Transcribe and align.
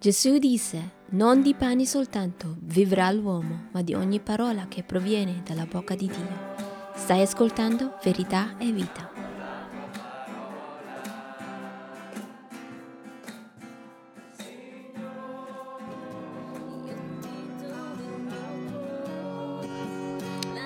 Gesù 0.00 0.38
disse, 0.38 0.92
non 1.10 1.42
di 1.42 1.54
pani 1.54 1.84
soltanto 1.84 2.54
vivrà 2.60 3.10
l'uomo, 3.10 3.64
ma 3.72 3.82
di 3.82 3.94
ogni 3.94 4.20
parola 4.20 4.66
che 4.68 4.84
proviene 4.84 5.42
dalla 5.44 5.66
bocca 5.68 5.96
di 5.96 6.06
Dio. 6.06 6.54
Stai 6.94 7.22
ascoltando 7.22 7.98
verità 8.04 8.56
e 8.58 8.70
vita. 8.70 9.10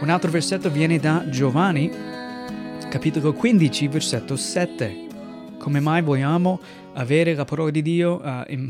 Un 0.03 0.11
altro 0.11 0.31
versetto 0.31 0.69
viene 0.69 0.99
da 0.99 1.27
Giovanni, 1.31 1.91
capitolo 2.91 3.33
15, 3.33 3.89
versetto 3.89 4.37
7. 4.37 5.07
Come 5.57 5.81
mai 5.81 6.03
vogliamo 6.03 6.61
avere 6.93 7.35
la 7.35 7.47
parola 7.47 7.71
di 7.71 7.81
Dio 7.81 8.21
uh, 8.23 8.43
in 8.49 8.69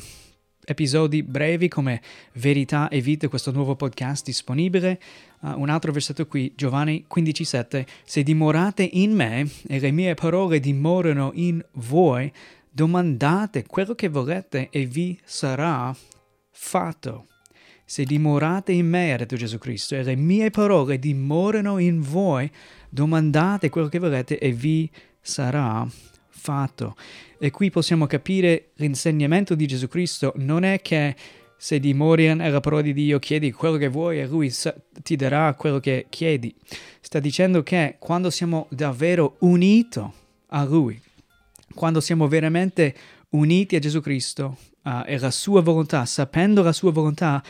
episodi 0.65 1.23
brevi 1.23 1.69
come 1.69 2.01
Verità 2.35 2.89
e 2.89 3.01
Vita, 3.01 3.29
questo 3.29 3.51
nuovo 3.51 3.77
podcast 3.77 4.25
disponibile? 4.25 5.01
Uh, 5.41 5.61
un 5.61 5.69
altro 5.69 5.93
versetto 5.93 6.27
qui, 6.27 6.53
Giovanni 6.55 7.05
15, 7.07 7.45
7. 7.45 7.87
Se 8.05 8.23
dimorate 8.23 8.83
in 8.83 9.13
me 9.13 9.49
e 9.67 9.81
le 9.81 9.91
mie 9.91 10.15
parole 10.15 10.61
dimorano 10.61 11.31
in 11.35 11.65
voi, 11.73 12.33
domandate 12.71 13.67
quello 13.67 13.95
che 13.95 14.09
volete 14.09 14.69
e 14.71 14.87
vi 14.87 15.19
sarà 15.25 15.95
fatto. 16.51 17.27
Se 17.85 18.05
dimorate 18.05 18.73
in 18.73 18.89
me, 18.89 19.13
ha 19.13 19.17
detto 19.17 19.37
Gesù 19.37 19.59
Cristo, 19.59 19.97
e 19.97 20.03
le 20.03 20.17
mie 20.17 20.51
parole 20.51 20.99
dimorano 20.99 21.79
in 21.79 22.01
voi, 22.01 22.51
domandate 22.89 23.69
quello 23.69 23.89
che 23.89 23.99
volete 23.99 24.39
e 24.39 24.53
vi 24.53 24.89
sarà 25.21 25.85
fatto. 25.87 26.12
E 27.39 27.51
qui 27.51 27.71
possiamo 27.71 28.07
capire 28.07 28.71
l'insegnamento 28.75 29.55
di 29.55 29.67
Gesù 29.67 29.89
Cristo 29.89 30.33
non 30.37 30.65
è 30.65 30.81
che 30.81 31.15
se 31.57 31.79
dimori 31.79 32.35
nella 32.35 32.59
parola 32.59 32.83
di 32.83 32.93
Dio 32.93 33.21
chiedi 33.21 33.53
quello 33.53 33.77
che 33.77 33.87
vuoi 33.87 34.19
e 34.19 34.27
lui 34.27 34.53
ti 35.03 35.15
darà 35.15 35.55
quello 35.55 35.79
che 35.79 36.07
chiedi. 36.09 36.53
Sta 37.01 37.21
dicendo 37.21 37.63
che 37.63 37.97
quando 38.01 38.31
siamo 38.31 38.67
davvero 38.71 39.37
uniti 39.41 40.01
a 40.49 40.65
lui, 40.65 41.01
quando 41.75 42.01
siamo 42.01 42.27
veramente 42.27 42.95
uniti 43.31 43.77
a 43.77 43.79
Gesù 43.79 44.01
Cristo 44.01 44.57
uh, 44.83 45.03
e 45.07 45.19
la 45.19 45.31
sua 45.31 45.61
volontà, 45.61 46.05
sapendo 46.05 46.63
la 46.63 46.73
sua 46.73 46.91
volontà, 46.91 47.43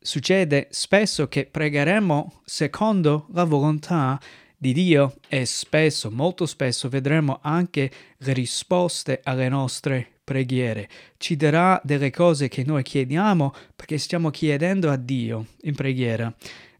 succede 0.00 0.68
spesso 0.70 1.28
che 1.28 1.46
pregheremo 1.46 2.40
secondo 2.44 3.26
la 3.32 3.44
volontà 3.44 4.18
di 4.18 4.41
Dio 4.70 5.14
e 5.28 5.44
spesso, 5.44 6.10
molto 6.12 6.46
spesso, 6.46 6.88
vedremo 6.88 7.40
anche 7.42 7.90
le 8.18 8.32
risposte 8.32 9.20
alle 9.24 9.48
nostre 9.48 10.06
preghiere. 10.22 10.88
Ci 11.16 11.34
darà 11.34 11.80
delle 11.82 12.10
cose 12.10 12.46
che 12.46 12.62
noi 12.64 12.84
chiediamo 12.84 13.52
perché 13.74 13.98
stiamo 13.98 14.30
chiedendo 14.30 14.90
a 14.90 14.96
Dio 14.96 15.46
in 15.62 15.74
preghiera 15.74 16.32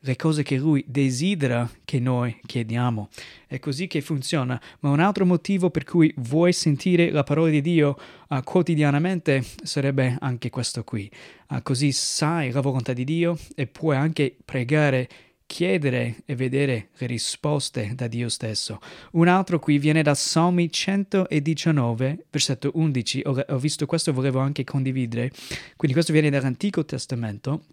le 0.05 0.17
cose 0.17 0.43
che 0.43 0.57
Lui 0.57 0.85
desidera 0.87 1.69
che 1.85 2.01
noi 2.01 2.39
chiediamo. 2.45 3.09
È 3.47 3.59
così 3.59 3.87
che 3.87 4.01
funziona. 4.01 4.61
Ma 4.81 4.91
un 4.91 5.01
altro 5.01 5.25
motivo 5.25 5.71
per 5.71 5.85
cui 5.85 6.13
vuoi 6.19 6.53
sentire 6.53 7.11
la 7.11 7.23
parola 7.23 7.51
di 7.51 7.61
Dio 7.61 7.97
uh, 8.29 8.43
quotidianamente 8.43 9.45
sarebbe 9.63 10.17
anche 10.21 10.51
questo 10.51 10.83
qui. 10.85 11.11
Uh, 11.49 11.63
così 11.63 11.93
sai 11.93 12.51
la 12.51 12.61
volontà 12.61 12.93
di 12.93 13.05
Dio 13.05 13.39
e 13.55 13.67
puoi 13.67 13.97
anche 13.97 14.37
pregare 14.45 15.09
chiedere 15.53 16.23
e 16.25 16.35
vedere 16.35 16.89
risposte 17.01 17.93
da 17.95 18.07
Dio 18.07 18.31
stesso. 18.31 18.81
Un 19.13 19.29
altro 19.29 19.59
qui 19.59 19.77
viene 19.77 20.03
da 20.03 20.15
Salmi 20.15 20.73
119, 20.73 22.25
versetto 22.31 22.71
11. 22.73 23.23
Ho, 23.27 23.45
ho 23.47 23.59
visto 23.59 23.85
questo 23.85 24.15
volevo 24.15 24.39
anche 24.39 24.65
condividere. 24.65 25.31
Quindi 25.77 25.93
questo 25.93 26.15
viene 26.15 26.31
dall'Antico 26.31 26.87
Testamento 26.87 27.67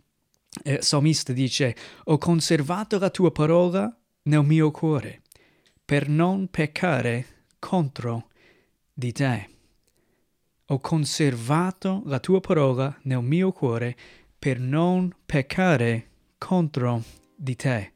eh, 0.63 0.80
salmista 0.81 1.31
dice, 1.31 1.73
ho 2.03 2.17
conservato 2.17 3.00
la 3.00 3.09
tua 3.09 3.31
parola 3.31 3.95
nel 4.23 4.44
mio 4.44 4.72
cuore 4.72 5.22
per 5.85 6.09
non 6.09 6.50
peccare 6.50 7.45
contro 7.59 8.28
di 8.94 9.13
te. 9.13 9.50
Ho 10.66 10.79
conservato 10.79 12.01
la 12.06 12.19
tua 12.19 12.41
parola 12.41 12.94
nel 13.03 13.23
mio 13.23 13.53
cuore 13.53 13.95
per 14.38 14.59
non 14.59 15.16
peccare 15.25 16.09
contro 16.38 16.95
di 16.97 17.07
te. 17.13 17.28
Il 17.45 17.91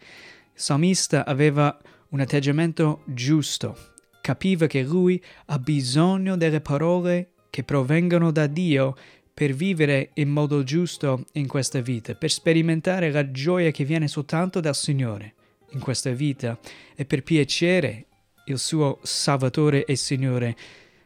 salmista 0.54 1.26
aveva 1.26 1.78
un 2.10 2.20
atteggiamento 2.20 3.02
giusto, 3.06 3.76
capiva 4.22 4.68
che 4.68 4.84
lui 4.84 5.22
ha 5.48 5.60
bisogno 5.60 6.38
delle 6.38 6.62
parole 6.62 7.32
che 7.50 7.64
provengono 7.64 8.32
da 8.32 8.48
Dio 8.48 8.96
per 9.34 9.54
vivere 9.54 10.12
in 10.16 10.30
modo 10.30 10.64
giusto 10.64 11.26
in 11.34 11.48
questa 11.48 11.82
vita, 11.82 12.14
per 12.14 12.32
sperimentare 12.32 13.12
la 13.12 13.32
gioia 13.32 13.72
che 13.72 13.84
viene 13.84 14.08
soltanto 14.08 14.60
dal 14.60 14.76
Signore 14.76 15.34
in 15.72 15.80
questa 15.80 16.12
vita 16.12 16.58
e 16.96 17.06
per 17.06 17.24
piacere 17.24 18.06
il 18.46 18.60
suo 18.60 19.00
Salvatore 19.02 19.86
e 19.86 19.96
Signore 19.96 20.56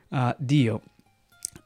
uh, 0.10 0.36
Dio. 0.38 0.82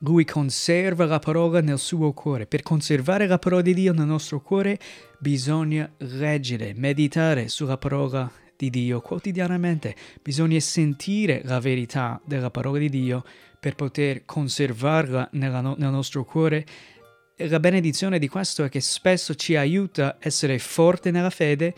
Lui 0.04 0.26
conserva 0.26 1.06
la 1.06 1.20
parola 1.20 1.62
nel 1.62 1.78
suo 1.78 2.12
cuore. 2.12 2.48
Per 2.48 2.64
conservare 2.64 3.28
la 3.28 3.38
parola 3.38 3.62
di 3.62 3.74
Dio 3.76 3.94
nel 3.94 4.08
nostro 4.08 4.42
cuore 4.42 4.80
bisogna 5.20 5.92
leggere, 5.98 6.74
meditare 6.76 7.48
sulla 7.50 7.78
parola 7.78 8.32
di 8.58 8.72
Dio 8.72 9.00
quotidianamente. 9.02 9.96
Bisogna 10.24 10.60
sentire 10.60 11.42
la 11.46 11.60
verità 11.60 12.20
della 12.26 12.50
parola 12.50 12.80
di 12.80 12.90
Dio 12.90 13.24
per 13.60 13.76
poter 13.76 14.26
conservarla 14.26 15.30
no- 15.34 15.76
nel 15.78 15.92
nostro 15.92 16.26
cuore. 16.26 16.66
E 17.36 17.48
la 17.48 17.60
benedizione 17.60 18.18
di 18.18 18.28
questo 18.28 18.64
è 18.64 18.70
che 18.70 18.82
spesso 18.82 19.36
ci 19.36 19.56
aiuta 19.56 20.08
a 20.08 20.16
essere 20.20 20.58
forte 20.58 21.12
nella 21.12 21.30
fede 21.30 21.76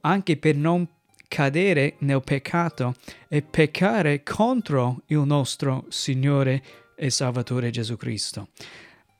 anche 0.00 0.36
per 0.36 0.56
non 0.56 0.88
cadere 1.28 1.94
nel 1.98 2.22
peccato 2.24 2.94
e 3.28 3.42
peccare 3.42 4.24
contro 4.24 5.02
il 5.06 5.20
nostro 5.20 5.84
Signore 5.88 6.62
e 7.00 7.08
Salvatore 7.08 7.70
Gesù 7.70 7.96
Cristo. 7.96 8.48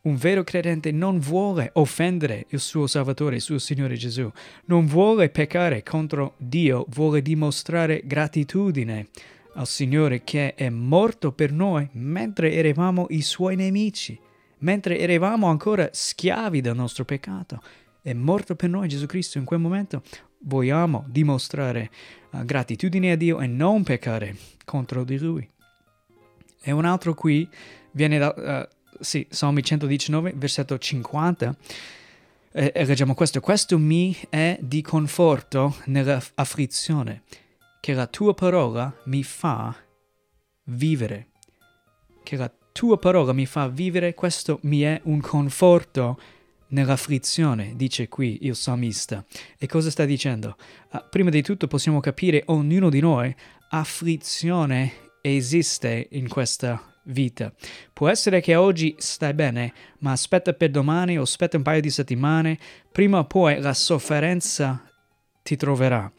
Un 0.02 0.16
vero 0.16 0.44
credente 0.44 0.92
non 0.92 1.18
vuole 1.18 1.70
offendere 1.74 2.46
il 2.50 2.60
suo 2.60 2.86
Salvatore, 2.86 3.36
il 3.36 3.42
suo 3.42 3.58
Signore 3.58 3.96
Gesù, 3.96 4.30
non 4.66 4.86
vuole 4.86 5.30
peccare 5.30 5.82
contro 5.82 6.34
Dio, 6.36 6.84
vuole 6.90 7.22
dimostrare 7.22 8.02
gratitudine 8.04 9.08
al 9.54 9.66
Signore 9.66 10.22
che 10.22 10.54
è 10.54 10.68
morto 10.68 11.32
per 11.32 11.52
noi 11.52 11.88
mentre 11.92 12.52
eravamo 12.52 13.06
i 13.10 13.22
suoi 13.22 13.56
nemici, 13.56 14.18
mentre 14.58 14.98
eravamo 14.98 15.48
ancora 15.48 15.88
schiavi 15.90 16.60
del 16.60 16.76
nostro 16.76 17.04
peccato. 17.04 17.62
È 18.02 18.12
morto 18.12 18.54
per 18.54 18.68
noi 18.70 18.88
Gesù 18.88 19.06
Cristo 19.06 19.38
in 19.38 19.44
quel 19.44 19.60
momento. 19.60 20.02
Vogliamo 20.42 21.04
dimostrare 21.08 21.90
uh, 22.30 22.44
gratitudine 22.44 23.12
a 23.12 23.16
Dio 23.16 23.40
e 23.40 23.46
non 23.46 23.82
peccare 23.82 24.34
contro 24.64 25.04
di 25.04 25.18
Lui. 25.18 25.46
E 26.62 26.72
un 26.72 26.84
altro 26.84 27.14
qui 27.14 27.48
viene 27.92 28.18
da 28.18 28.68
uh, 28.68 28.76
sì, 29.00 29.26
Salmi 29.30 29.62
119, 29.62 30.34
versetto 30.36 30.78
50. 30.78 31.56
E, 32.52 32.72
e 32.74 32.84
leggiamo 32.84 33.14
questo. 33.14 33.40
Questo 33.40 33.78
mi 33.78 34.16
è 34.28 34.58
di 34.60 34.82
conforto 34.82 35.76
nell'afflizione 35.86 37.22
che 37.80 37.94
la 37.94 38.06
tua 38.06 38.34
parola 38.34 38.94
mi 39.04 39.22
fa 39.22 39.74
vivere. 40.64 41.28
Che 42.22 42.36
la 42.36 42.52
tua 42.72 42.98
parola 42.98 43.32
mi 43.32 43.46
fa 43.46 43.68
vivere, 43.68 44.14
questo 44.14 44.58
mi 44.62 44.82
è 44.82 45.00
un 45.04 45.20
conforto 45.20 46.20
nell'afflizione, 46.68 47.72
dice 47.74 48.08
qui 48.08 48.38
il 48.42 48.54
salmista. 48.54 49.24
E 49.58 49.66
cosa 49.66 49.90
sta 49.90 50.04
dicendo? 50.04 50.56
Uh, 50.92 51.02
prima 51.08 51.30
di 51.30 51.42
tutto 51.42 51.66
possiamo 51.66 52.00
capire, 52.00 52.42
ognuno 52.46 52.90
di 52.90 53.00
noi, 53.00 53.34
afflizione 53.70 55.09
esiste 55.20 56.08
in 56.12 56.28
questa 56.28 56.82
vita. 57.04 57.52
Può 57.92 58.08
essere 58.08 58.40
che 58.40 58.54
oggi 58.54 58.94
stai 58.98 59.34
bene, 59.34 59.72
ma 59.98 60.12
aspetta 60.12 60.52
per 60.52 60.70
domani 60.70 61.18
o 61.18 61.22
aspetta 61.22 61.56
un 61.56 61.62
paio 61.62 61.80
di 61.80 61.90
settimane, 61.90 62.58
prima 62.90 63.18
o 63.18 63.24
poi 63.24 63.60
la 63.60 63.74
sofferenza 63.74 64.84
ti 65.42 65.56
troverà. 65.56 66.10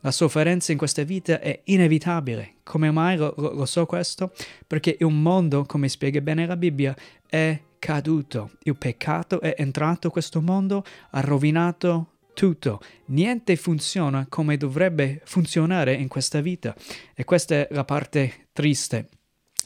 La 0.00 0.12
sofferenza 0.12 0.70
in 0.70 0.78
questa 0.78 1.02
vita 1.02 1.40
è 1.40 1.60
inevitabile. 1.64 2.54
Come 2.62 2.90
mai 2.90 3.16
lo, 3.16 3.34
lo, 3.36 3.52
lo 3.52 3.66
so 3.66 3.84
questo? 3.84 4.32
Perché 4.66 4.96
il 4.98 5.06
mondo, 5.08 5.64
come 5.64 5.88
spiega 5.88 6.20
bene 6.20 6.46
la 6.46 6.56
Bibbia, 6.56 6.96
è 7.26 7.60
caduto. 7.78 8.52
Il 8.62 8.76
peccato 8.76 9.40
è 9.40 9.54
entrato 9.58 10.06
in 10.06 10.12
questo 10.12 10.40
mondo, 10.40 10.84
ha 11.10 11.20
rovinato 11.20 12.17
tutto. 12.38 12.80
Niente 13.06 13.56
funziona 13.56 14.26
come 14.28 14.56
dovrebbe 14.56 15.20
funzionare 15.24 15.92
in 15.94 16.06
questa 16.06 16.40
vita. 16.40 16.72
E 17.12 17.24
questa 17.24 17.56
è 17.56 17.68
la 17.72 17.82
parte 17.82 18.46
triste 18.52 19.08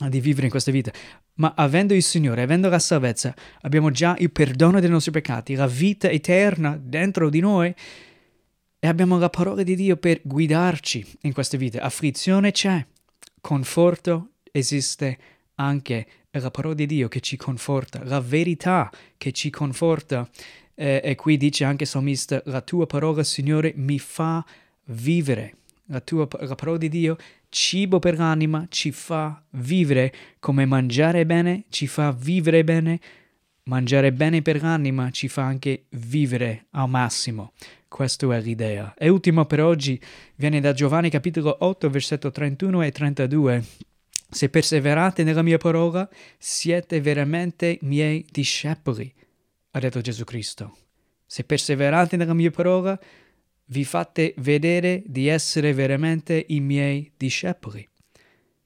di 0.08 0.20
vivere 0.20 0.46
in 0.46 0.50
questa 0.50 0.70
vita. 0.70 0.90
Ma 1.34 1.52
avendo 1.54 1.92
il 1.92 2.02
Signore, 2.02 2.40
avendo 2.40 2.70
la 2.70 2.78
salvezza, 2.78 3.34
abbiamo 3.60 3.90
già 3.90 4.16
il 4.18 4.32
perdono 4.32 4.80
dei 4.80 4.88
nostri 4.88 5.12
peccati, 5.12 5.54
la 5.54 5.66
vita 5.66 6.08
eterna 6.08 6.78
dentro 6.82 7.28
di 7.28 7.40
noi 7.40 7.74
e 8.78 8.88
abbiamo 8.88 9.18
la 9.18 9.28
parola 9.28 9.62
di 9.62 9.76
Dio 9.76 9.98
per 9.98 10.22
guidarci 10.24 11.18
in 11.22 11.34
queste 11.34 11.58
vite. 11.58 11.78
Afflizione 11.78 12.52
c'è, 12.52 12.84
conforto 13.38 14.30
esiste 14.50 15.18
anche 15.56 16.06
è 16.30 16.38
la 16.38 16.50
parola 16.50 16.72
di 16.72 16.86
Dio 16.86 17.08
che 17.08 17.20
ci 17.20 17.36
conforta, 17.36 18.02
la 18.04 18.20
verità 18.20 18.90
che 19.18 19.32
ci 19.32 19.50
conforta. 19.50 20.26
Eh, 20.74 21.00
e 21.04 21.14
qui 21.14 21.36
dice 21.36 21.64
anche 21.64 21.84
il 21.84 21.88
salmista, 21.88 22.42
la 22.46 22.60
tua 22.60 22.86
parola, 22.86 23.22
Signore, 23.22 23.72
mi 23.76 23.98
fa 23.98 24.44
vivere. 24.86 25.56
La, 25.86 26.00
tua, 26.00 26.26
la 26.40 26.54
parola 26.54 26.78
di 26.78 26.88
Dio, 26.88 27.16
cibo 27.48 27.98
per 27.98 28.16
l'anima, 28.16 28.66
ci 28.70 28.92
fa 28.92 29.42
vivere 29.50 30.12
come 30.38 30.64
mangiare 30.64 31.26
bene, 31.26 31.64
ci 31.68 31.86
fa 31.86 32.12
vivere 32.12 32.64
bene, 32.64 33.00
mangiare 33.64 34.12
bene 34.12 34.42
per 34.42 34.60
l'anima 34.60 35.10
ci 35.10 35.28
fa 35.28 35.42
anche 35.42 35.84
vivere 35.90 36.66
al 36.70 36.88
massimo. 36.88 37.52
Questa 37.86 38.34
è 38.34 38.40
l'idea. 38.40 38.94
E 38.96 39.08
ultimo 39.08 39.44
per 39.44 39.60
oggi 39.60 40.00
viene 40.36 40.60
da 40.60 40.72
Giovanni 40.72 41.10
capitolo 41.10 41.54
8, 41.60 41.90
versetto 41.90 42.30
31 42.30 42.82
e 42.82 42.90
32. 42.90 43.64
Se 44.30 44.48
perseverate 44.48 45.24
nella 45.24 45.42
mia 45.42 45.58
parola, 45.58 46.08
siete 46.38 47.02
veramente 47.02 47.78
miei 47.82 48.24
discepoli, 48.30 49.12
ha 49.72 49.78
detto 49.78 50.00
Gesù 50.00 50.24
Cristo. 50.24 50.76
Se 51.26 51.44
perseverate 51.44 52.16
nella 52.16 52.34
mia 52.34 52.50
parola, 52.50 52.98
vi 53.66 53.84
fate 53.84 54.34
vedere 54.38 55.02
di 55.06 55.28
essere 55.28 55.72
veramente 55.72 56.44
i 56.48 56.60
miei 56.60 57.10
discepoli. 57.16 57.86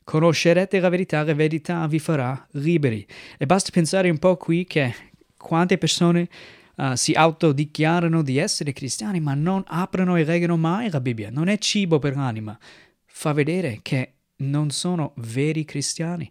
Conoscerete 0.03 0.81
la 0.81 0.88
verità, 0.88 1.23
la 1.23 1.35
verità 1.35 1.87
vi 1.87 1.99
farà 1.99 2.47
liberi. 2.53 3.06
E 3.38 3.47
basta 3.47 3.70
pensare 3.73 4.11
un 4.11 4.19
po' 4.19 4.37
qui 4.37 4.64
che 4.64 4.94
quante 5.37 5.79
persone 5.79 6.29
uh, 6.76 6.94
si 6.94 7.12
autodichiarano 7.12 8.23
di 8.23 8.38
essere 8.38 8.73
cristiani 8.73 9.20
ma 9.20 9.35
non 9.35 9.62
aprono 9.67 10.17
e 10.17 10.25
leggono 10.25 10.56
mai 10.56 10.91
la 10.91 11.00
Bibbia. 11.00 11.31
Non 11.31 11.49
è 11.49 11.58
cibo 11.58 11.99
per 11.99 12.17
l'anima. 12.17 12.58
Fa 13.05 13.32
vedere 13.32 13.79
che 13.82 14.12
non 14.38 14.70
sono 14.70 15.12
veri 15.17 15.64
cristiani. 15.64 16.29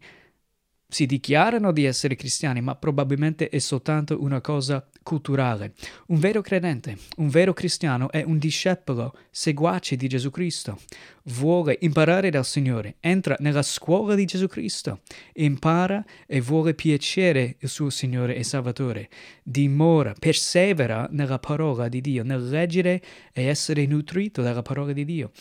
Si 0.88 1.06
dichiarano 1.06 1.72
di 1.72 1.84
essere 1.84 2.16
cristiani, 2.16 2.62
ma 2.62 2.76
probabilmente 2.76 3.50
è 3.50 3.58
soltanto 3.60 4.22
una 4.22 4.40
cosa 4.40 4.88
culturale. 5.02 5.74
Un 6.08 6.20
vero 6.20 6.42
credente, 6.42 6.98
un 7.18 7.30
vero 7.30 7.54
cristiano 7.54 8.12
è 8.12 8.24
un 8.24 8.38
discepolo, 8.38 9.14
seguace 9.30 9.96
di 9.96 10.08
Gesù 10.08 10.30
Cristo. 10.30 10.80
Vuole 11.24 11.78
imparare 11.82 12.30
dal 12.30 12.46
Signore, 12.46 12.96
entra 13.00 13.36
nella 13.40 13.64
scuola 13.64 14.16
di 14.16 14.26
Gesù 14.26 14.48
Cristo, 14.48 15.02
impara 15.34 16.06
e 16.28 16.40
vuole 16.40 16.76
piacere 16.76 17.58
il 17.60 17.70
suo 17.70 17.90
Signore 17.90 18.36
e 18.36 18.44
Salvatore. 18.44 19.10
Dimora, 19.44 20.14
persevera 20.18 21.08
nella 21.12 21.40
parola 21.40 21.88
di 21.88 22.00
Dio, 22.00 22.24
nel 22.24 22.48
leggere 22.48 23.02
e 23.34 23.46
essere 23.46 23.86
nutrito 23.88 24.42
dalla 24.42 24.62
parola 24.62 24.94
di 24.94 25.04
Dio 25.04 25.32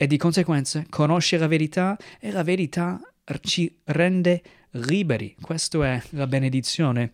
e 0.00 0.06
di 0.06 0.16
conseguenza 0.16 0.84
conosce 0.88 1.36
la 1.38 1.48
verità 1.48 1.96
e 2.20 2.30
la 2.30 2.44
verità 2.44 3.00
ci 3.42 3.78
rende 3.84 4.42
liberi. 4.72 5.34
Questa 5.40 5.84
è 5.86 6.02
la 6.10 6.26
benedizione 6.26 7.10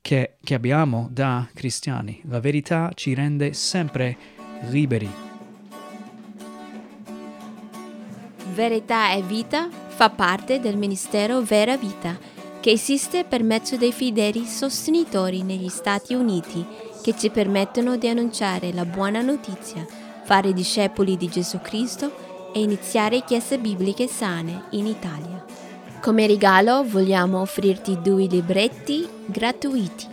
che, 0.00 0.36
che 0.42 0.54
abbiamo 0.54 1.08
da 1.10 1.48
cristiani. 1.54 2.20
La 2.28 2.40
verità 2.40 2.90
ci 2.94 3.14
rende 3.14 3.52
sempre 3.52 4.16
liberi. 4.68 5.10
Verità 8.52 9.12
e 9.12 9.22
vita 9.22 9.68
fa 9.70 10.10
parte 10.10 10.60
del 10.60 10.76
ministero 10.76 11.40
Vera 11.40 11.76
Vita, 11.76 12.18
che 12.60 12.70
esiste 12.70 13.24
per 13.24 13.42
mezzo 13.42 13.76
dei 13.76 13.92
fedeli 13.92 14.44
sostenitori 14.44 15.42
negli 15.42 15.68
Stati 15.68 16.14
Uniti 16.14 16.64
che 17.02 17.14
ci 17.16 17.28
permettono 17.28 17.96
di 17.98 18.08
annunciare 18.08 18.72
la 18.72 18.86
buona 18.86 19.20
notizia, 19.20 19.86
fare 20.24 20.54
discepoli 20.54 21.18
di 21.18 21.28
Gesù 21.28 21.60
Cristo 21.60 22.50
e 22.54 22.60
iniziare 22.60 23.24
chiese 23.24 23.58
bibliche 23.58 24.06
sane 24.06 24.64
in 24.70 24.86
Italia. 24.86 25.63
Come 26.04 26.26
regalo 26.26 26.84
vogliamo 26.84 27.40
offrirti 27.40 28.02
due 28.02 28.26
libretti 28.26 29.08
gratuiti. 29.24 30.06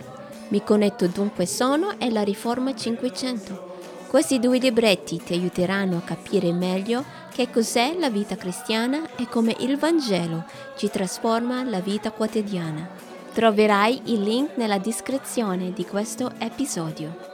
Mi 0.48 0.64
connetto 0.64 1.06
dunque 1.06 1.44
sono 1.44 1.98
e 1.98 2.10
la 2.10 2.22
Riforma 2.22 2.74
500. 2.74 4.06
Questi 4.08 4.38
due 4.38 4.56
libretti 4.56 5.22
ti 5.22 5.34
aiuteranno 5.34 5.98
a 5.98 6.00
capire 6.00 6.50
meglio 6.50 7.04
che 7.30 7.50
cos'è 7.50 7.94
la 7.98 8.08
vita 8.08 8.36
cristiana 8.36 9.02
e 9.16 9.28
come 9.28 9.54
il 9.58 9.76
Vangelo 9.76 10.46
ci 10.78 10.88
trasforma 10.88 11.62
la 11.62 11.80
vita 11.80 12.10
quotidiana. 12.10 12.88
Troverai 13.34 14.00
il 14.04 14.22
link 14.22 14.56
nella 14.56 14.78
descrizione 14.78 15.74
di 15.74 15.84
questo 15.84 16.32
episodio. 16.38 17.31